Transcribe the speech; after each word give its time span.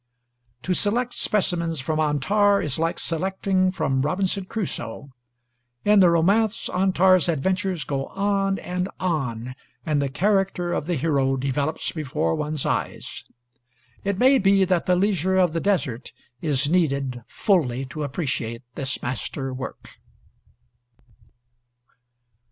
To 0.63 0.73
select 0.73 1.13
specimens 1.13 1.79
from 1.79 1.99
'Antar' 1.99 2.59
is 2.63 2.79
like 2.79 2.97
selecting 2.97 3.71
from 3.71 4.01
'Robinson 4.01 4.45
Crusoe.' 4.45 5.11
In 5.85 5.99
the 5.99 6.09
romance, 6.09 6.69
Antar's 6.73 7.29
adventures 7.29 7.83
go 7.83 8.07
on 8.07 8.57
and 8.57 8.89
on, 8.99 9.53
and 9.85 10.01
the 10.01 10.09
character 10.09 10.73
of 10.73 10.87
the 10.87 10.95
hero 10.95 11.37
develops 11.37 11.91
before 11.91 12.33
one's 12.33 12.65
eyes. 12.65 13.25
It 14.03 14.17
may 14.17 14.39
be 14.39 14.65
that 14.65 14.87
the 14.87 14.95
leisure 14.95 15.35
of 15.37 15.53
the 15.53 15.59
desert 15.61 16.11
is 16.41 16.67
needed 16.67 17.21
fully 17.27 17.85
to 17.85 18.01
appreciate 18.03 18.63
this 18.73 19.03
master 19.03 19.53
work. 19.53 19.91